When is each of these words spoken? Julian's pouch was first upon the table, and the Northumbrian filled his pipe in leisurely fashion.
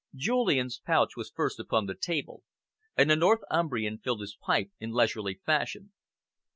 Julian's 0.15 0.79
pouch 0.79 1.15
was 1.15 1.29
first 1.29 1.59
upon 1.59 1.85
the 1.85 1.93
table, 1.93 2.41
and 2.97 3.07
the 3.11 3.15
Northumbrian 3.15 3.99
filled 3.99 4.21
his 4.21 4.35
pipe 4.35 4.71
in 4.79 4.89
leisurely 4.91 5.35
fashion. 5.45 5.93